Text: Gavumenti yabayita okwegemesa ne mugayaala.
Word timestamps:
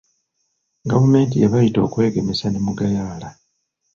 Gavumenti 0.89 1.35
yabayita 1.43 1.79
okwegemesa 1.87 2.45
ne 2.49 2.59
mugayaala. 2.65 3.29